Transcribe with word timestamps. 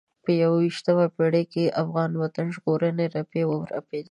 په 0.23 0.31
یوه 0.41 0.59
یشتمه 0.69 1.05
پېړۍ 1.15 1.43
کې 1.53 1.63
د 1.69 1.75
افغان 1.83 2.11
وطن 2.21 2.45
ژغورنې 2.55 3.05
رپی 3.15 3.41
ورپېده. 3.45 3.99